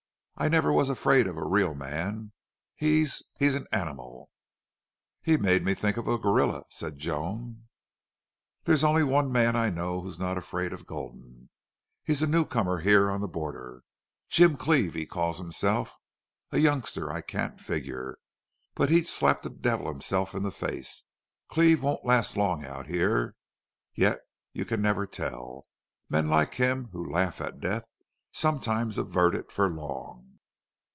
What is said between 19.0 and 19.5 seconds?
slap